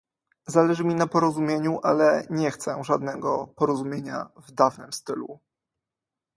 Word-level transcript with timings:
Zależy 0.47 0.83
mi 0.83 0.95
na 0.95 1.07
porozumieniu, 1.07 1.79
ale 1.83 2.27
nie 2.29 2.51
chcę 2.51 2.83
żadnego 2.83 3.47
porozumienia 3.55 4.29
w 4.35 4.51
dawnym 4.51 4.93
stylu 4.93 5.39